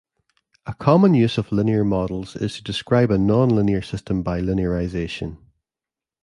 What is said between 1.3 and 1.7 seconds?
of